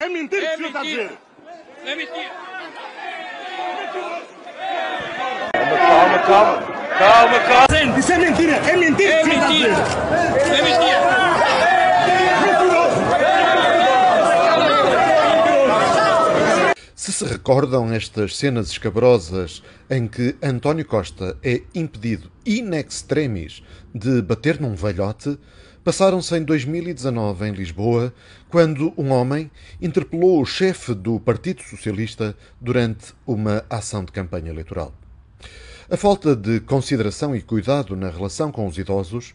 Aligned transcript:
É 0.00 0.08
mentira 0.08 0.46
É 0.46 0.48
que 0.50 0.54
o 0.54 0.56
senhor 0.58 0.68
está 0.68 0.78
a 0.80 0.84
mentira. 0.84 1.02
dizer. 1.02 1.18
É 1.84 1.96
mentira. 1.96 2.30
Calma, 5.52 6.18
calma. 6.20 6.62
Calma, 6.98 7.40
calma. 7.40 7.98
Isso 7.98 8.12
é 8.12 8.18
mentira. 8.18 8.52
É 8.58 8.76
mentira 8.76 9.12
É 9.12 9.22
está 9.22 9.44
a 9.44 9.48
mentira. 9.48 9.74
É 9.74 10.62
mentira. 10.62 10.98
Se 16.94 17.12
se 17.12 17.24
recordam 17.24 17.92
estas 17.92 18.36
cenas 18.36 18.70
escabrosas 18.70 19.64
em 19.90 20.06
que 20.06 20.36
António 20.40 20.84
Costa 20.84 21.36
é 21.42 21.62
impedido 21.74 22.30
in 22.46 22.72
extremis 22.74 23.64
de 23.92 24.22
bater 24.22 24.60
num 24.60 24.74
velhote, 24.76 25.38
passaram-se 25.88 26.36
em 26.36 26.44
2019 26.44 27.48
em 27.48 27.52
Lisboa, 27.52 28.12
quando 28.50 28.92
um 28.94 29.10
homem 29.10 29.50
interpelou 29.80 30.42
o 30.42 30.44
chefe 30.44 30.92
do 30.92 31.18
Partido 31.18 31.62
Socialista 31.62 32.36
durante 32.60 33.14
uma 33.26 33.64
ação 33.70 34.04
de 34.04 34.12
campanha 34.12 34.50
eleitoral. 34.50 34.92
A 35.90 35.96
falta 35.96 36.36
de 36.36 36.60
consideração 36.60 37.34
e 37.34 37.40
cuidado 37.40 37.96
na 37.96 38.10
relação 38.10 38.52
com 38.52 38.66
os 38.66 38.76
idosos 38.76 39.34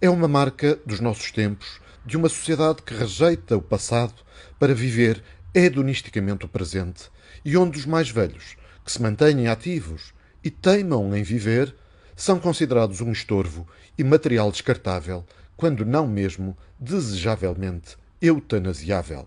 é 0.00 0.08
uma 0.08 0.26
marca 0.26 0.78
dos 0.86 1.00
nossos 1.00 1.30
tempos, 1.32 1.82
de 2.06 2.16
uma 2.16 2.30
sociedade 2.30 2.80
que 2.80 2.94
rejeita 2.94 3.58
o 3.58 3.60
passado 3.60 4.14
para 4.58 4.72
viver 4.72 5.22
hedonisticamente 5.54 6.46
o 6.46 6.48
presente 6.48 7.10
e 7.44 7.58
onde 7.58 7.78
os 7.78 7.84
mais 7.84 8.08
velhos, 8.08 8.56
que 8.82 8.90
se 8.90 9.02
mantêm 9.02 9.48
ativos 9.48 10.14
e 10.42 10.50
teimam 10.50 11.14
em 11.14 11.22
viver, 11.22 11.74
são 12.20 12.38
considerados 12.38 13.00
um 13.00 13.10
estorvo 13.10 13.66
e 13.96 14.04
material 14.04 14.52
descartável, 14.52 15.24
quando 15.56 15.86
não 15.86 16.06
mesmo 16.06 16.54
desejavelmente 16.78 17.96
eutanasiável. 18.20 19.26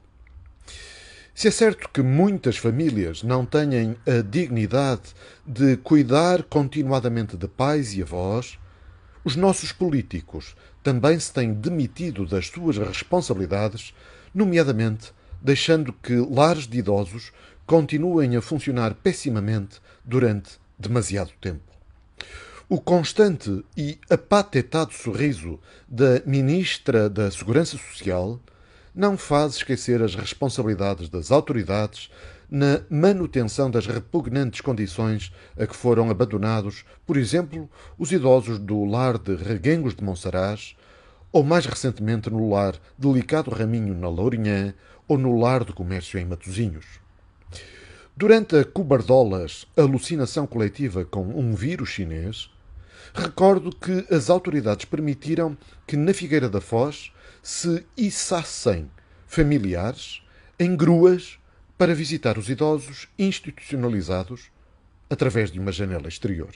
Se 1.33 1.47
é 1.47 1.51
certo 1.51 1.89
que 1.89 2.03
muitas 2.03 2.55
famílias 2.55 3.23
não 3.23 3.47
têm 3.47 3.97
a 4.05 4.21
dignidade 4.21 5.15
de 5.43 5.75
cuidar 5.77 6.43
continuadamente 6.43 7.35
de 7.35 7.47
pais 7.47 7.95
e 7.95 8.03
avós, 8.03 8.59
os 9.25 9.35
nossos 9.35 9.71
políticos 9.71 10.55
também 10.83 11.19
se 11.19 11.33
têm 11.33 11.51
demitido 11.51 12.27
das 12.27 12.45
suas 12.45 12.77
responsabilidades, 12.77 13.91
nomeadamente 14.35 15.11
deixando 15.41 15.91
que 15.93 16.15
lares 16.17 16.67
de 16.67 16.77
idosos 16.77 17.31
continuem 17.65 18.35
a 18.35 18.41
funcionar 18.41 18.93
pessimamente 18.93 19.81
durante 20.05 20.59
demasiado 20.77 21.31
tempo. 21.41 21.73
O 22.75 22.81
constante 22.81 23.63
e 23.77 23.99
apatetado 24.09 24.91
sorriso 24.93 25.59
da 25.87 26.23
Ministra 26.25 27.07
da 27.07 27.29
Segurança 27.29 27.77
Social 27.77 28.39
não 28.95 29.15
faz 29.15 29.57
esquecer 29.57 30.01
as 30.01 30.15
responsabilidades 30.15 31.07
das 31.07 31.31
autoridades 31.31 32.09
na 32.49 32.81
manutenção 32.89 33.69
das 33.69 33.85
repugnantes 33.85 34.61
condições 34.61 35.31
a 35.55 35.67
que 35.67 35.75
foram 35.75 36.09
abandonados, 36.09 36.83
por 37.05 37.15
exemplo, 37.15 37.69
os 37.95 38.11
idosos 38.11 38.57
do 38.57 38.83
lar 38.85 39.19
de 39.19 39.35
Reguengos 39.35 39.93
de 39.93 40.03
Monsaraz, 40.03 40.75
ou 41.31 41.43
mais 41.43 41.67
recentemente 41.67 42.27
no 42.31 42.49
lar 42.49 42.73
Delicado 42.97 43.51
Raminho 43.51 43.93
na 43.93 44.09
Lourinhã, 44.09 44.73
ou 45.07 45.19
no 45.19 45.39
lar 45.39 45.63
do 45.63 45.75
comércio 45.75 46.17
em 46.17 46.25
Matosinhos. 46.25 46.87
Durante 48.17 48.55
a 48.55 48.65
Cubardolas 48.65 49.67
alucinação 49.77 50.47
coletiva 50.47 51.05
com 51.05 51.21
um 51.21 51.53
vírus 51.53 51.89
chinês, 51.89 52.49
recordo 53.13 53.75
que 53.75 54.05
as 54.13 54.29
autoridades 54.29 54.85
permitiram 54.85 55.57
que 55.87 55.97
na 55.97 56.13
Figueira 56.13 56.49
da 56.49 56.61
Foz 56.61 57.11
se 57.41 57.85
içassem 57.97 58.89
familiares 59.27 60.21
em 60.59 60.75
gruas 60.75 61.39
para 61.77 61.95
visitar 61.95 62.37
os 62.37 62.49
idosos 62.49 63.07
institucionalizados 63.17 64.51
através 65.09 65.51
de 65.51 65.59
uma 65.59 65.71
janela 65.71 66.07
exterior. 66.07 66.51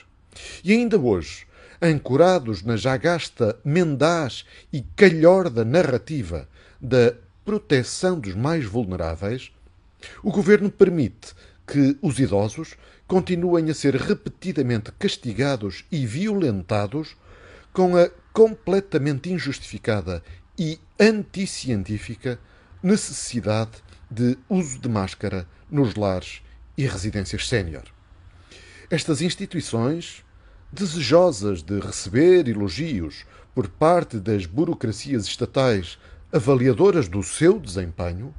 E 0.62 0.72
ainda 0.72 0.98
hoje, 0.98 1.46
ancorados 1.80 2.62
na 2.62 2.76
já 2.76 2.96
gasta 2.96 3.58
mendaz 3.64 4.44
e 4.72 4.82
calhorda 4.96 5.64
narrativa 5.64 6.48
da 6.80 7.14
proteção 7.44 8.18
dos 8.18 8.34
mais 8.34 8.64
vulneráveis, 8.64 9.52
o 10.22 10.30
governo 10.30 10.70
permite 10.70 11.34
que 11.68 11.98
os 12.00 12.18
idosos 12.18 12.74
continuem 13.06 13.70
a 13.70 13.74
ser 13.74 13.94
repetidamente 13.94 14.90
castigados 14.98 15.84
e 15.92 16.06
violentados 16.06 17.14
com 17.72 17.94
a 17.96 18.10
completamente 18.32 19.30
injustificada 19.30 20.22
e 20.58 20.80
anticientífica 20.98 22.40
necessidade 22.82 23.82
de 24.10 24.38
uso 24.48 24.78
de 24.78 24.88
máscara 24.88 25.46
nos 25.70 25.94
lares 25.94 26.40
e 26.76 26.86
residências 26.86 27.46
sénior. 27.46 27.84
Estas 28.90 29.20
instituições, 29.20 30.24
desejosas 30.72 31.62
de 31.62 31.78
receber 31.78 32.48
elogios 32.48 33.26
por 33.54 33.68
parte 33.68 34.18
das 34.18 34.46
burocracias 34.46 35.26
estatais 35.26 35.98
avaliadoras 36.32 37.08
do 37.08 37.22
seu 37.22 37.58
desempenho, 37.58 38.34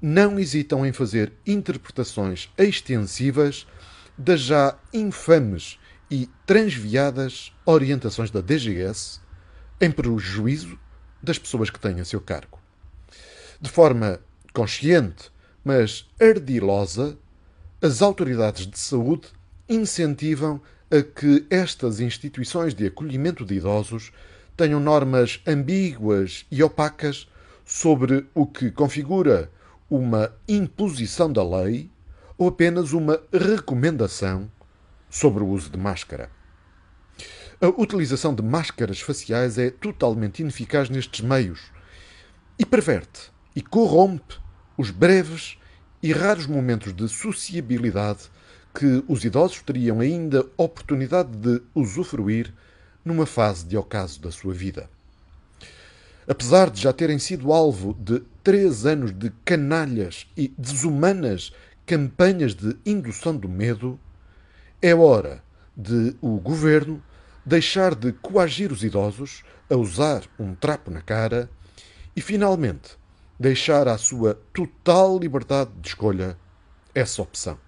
não 0.00 0.38
hesitam 0.38 0.86
em 0.86 0.92
fazer 0.92 1.32
interpretações 1.46 2.48
extensivas 2.56 3.66
das 4.16 4.40
já 4.40 4.76
infames 4.92 5.78
e 6.10 6.28
transviadas 6.46 7.52
orientações 7.66 8.30
da 8.30 8.40
DGS 8.40 9.20
em 9.80 9.90
prejuízo 9.90 10.78
das 11.22 11.38
pessoas 11.38 11.70
que 11.70 11.78
têm 11.78 12.00
a 12.00 12.04
seu 12.04 12.20
cargo. 12.20 12.58
De 13.60 13.70
forma 13.70 14.20
consciente, 14.52 15.30
mas 15.64 16.08
ardilosa, 16.20 17.18
as 17.82 18.02
autoridades 18.02 18.66
de 18.66 18.78
saúde 18.78 19.28
incentivam 19.68 20.60
a 20.90 21.02
que 21.02 21.46
estas 21.50 22.00
instituições 22.00 22.74
de 22.74 22.86
acolhimento 22.86 23.44
de 23.44 23.54
idosos 23.54 24.10
tenham 24.56 24.80
normas 24.80 25.40
ambíguas 25.46 26.46
e 26.50 26.62
opacas 26.62 27.28
sobre 27.64 28.26
o 28.34 28.46
que 28.46 28.70
configura 28.70 29.50
uma 29.90 30.32
imposição 30.46 31.32
da 31.32 31.42
lei 31.42 31.90
ou 32.36 32.48
apenas 32.48 32.92
uma 32.92 33.20
recomendação 33.32 34.50
sobre 35.10 35.42
o 35.42 35.48
uso 35.48 35.70
de 35.70 35.78
máscara. 35.78 36.30
A 37.60 37.68
utilização 37.68 38.34
de 38.34 38.42
máscaras 38.42 39.00
faciais 39.00 39.58
é 39.58 39.70
totalmente 39.70 40.42
ineficaz 40.42 40.88
nestes 40.88 41.20
meios 41.20 41.72
e 42.58 42.64
perverte 42.64 43.32
e 43.56 43.62
corrompe 43.62 44.36
os 44.76 44.90
breves 44.90 45.58
e 46.00 46.12
raros 46.12 46.46
momentos 46.46 46.94
de 46.94 47.08
sociabilidade 47.08 48.30
que 48.72 49.02
os 49.08 49.24
idosos 49.24 49.60
teriam 49.62 49.98
ainda 49.98 50.46
oportunidade 50.56 51.30
de 51.36 51.60
usufruir 51.74 52.54
numa 53.04 53.26
fase 53.26 53.64
de 53.64 53.76
ocaso 53.76 54.20
da 54.20 54.30
sua 54.30 54.54
vida. 54.54 54.88
Apesar 56.28 56.70
de 56.70 56.82
já 56.82 56.92
terem 56.92 57.18
sido 57.18 57.52
alvo 57.52 57.94
de 57.94 58.22
três 58.48 58.86
anos 58.86 59.12
de 59.12 59.28
canalhas 59.44 60.26
e 60.34 60.48
desumanas 60.56 61.52
campanhas 61.84 62.54
de 62.54 62.74
indução 62.86 63.36
do 63.36 63.46
medo, 63.46 64.00
é 64.80 64.94
hora 64.94 65.44
de 65.76 66.16
o 66.22 66.40
governo 66.40 67.02
deixar 67.44 67.94
de 67.94 68.10
coagir 68.10 68.72
os 68.72 68.82
idosos 68.82 69.44
a 69.68 69.76
usar 69.76 70.22
um 70.38 70.54
trapo 70.54 70.90
na 70.90 71.02
cara 71.02 71.50
e, 72.16 72.22
finalmente, 72.22 72.96
deixar 73.38 73.86
à 73.86 73.98
sua 73.98 74.40
total 74.50 75.18
liberdade 75.18 75.70
de 75.82 75.88
escolha 75.88 76.34
essa 76.94 77.20
opção. 77.20 77.58